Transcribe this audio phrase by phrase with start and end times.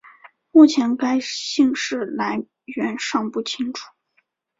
[0.49, 3.85] 目前该姓氏来源尚不清楚。